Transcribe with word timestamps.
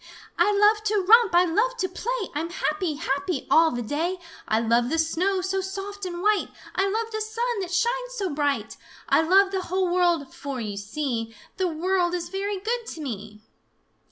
"I 0.35 0.51
love 0.51 0.83
to 0.85 0.99
romp! 1.07 1.35
I 1.35 1.45
love 1.45 1.77
to 1.77 1.87
play! 1.87 2.31
I'm 2.33 2.49
happy, 2.49 2.95
happy, 2.95 3.45
all 3.51 3.69
the 3.69 3.83
day! 3.83 4.17
I 4.47 4.59
love 4.59 4.89
the 4.89 4.97
snow, 4.97 5.41
so 5.41 5.61
soft 5.61 6.05
and 6.07 6.23
white! 6.23 6.47
I 6.73 6.89
love 6.89 7.11
the 7.11 7.21
sun 7.21 7.59
that 7.59 7.69
shines 7.71 8.15
so 8.15 8.31
bright! 8.33 8.77
I 9.09 9.21
love 9.21 9.51
the 9.51 9.61
whole 9.61 9.93
world, 9.93 10.33
for, 10.33 10.59
you 10.59 10.75
see, 10.75 11.35
The 11.57 11.67
world 11.67 12.15
is 12.15 12.29
very 12.29 12.57
good 12.57 12.87
to 12.87 13.01
me!" 13.01 13.41